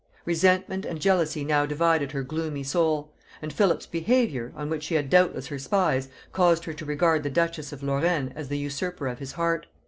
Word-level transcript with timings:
Resentment 0.25 0.83
and 0.83 0.99
jealousy 0.99 1.43
now 1.43 1.67
divided 1.67 2.11
her 2.11 2.23
gloomy 2.23 2.63
soul; 2.63 3.11
and 3.39 3.53
Philip's 3.53 3.85
behaviour, 3.85 4.51
on 4.55 4.67
which 4.67 4.81
she 4.81 4.95
had 4.95 5.11
doubtless 5.11 5.45
her 5.45 5.59
spies, 5.59 6.09
caused 6.33 6.63
her 6.65 6.73
to 6.73 6.85
regard 6.85 7.21
the 7.21 7.29
duchess 7.29 7.71
of 7.71 7.83
Lorrain 7.83 8.33
as 8.35 8.47
the 8.47 8.57
usurper 8.57 9.05
of 9.05 9.19
his 9.19 9.33
heart. 9.33 9.67